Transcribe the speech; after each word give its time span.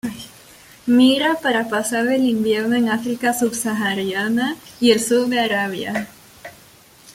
Migra 0.87 1.35
para 1.39 1.69
pasar 1.69 2.07
el 2.07 2.25
invierno 2.25 2.75
en 2.75 2.89
África 2.89 3.35
subsahariana 3.35 4.55
y 4.79 4.89
el 4.89 4.99
sur 4.99 5.27
de 5.27 5.39
Arabia. 5.39 6.07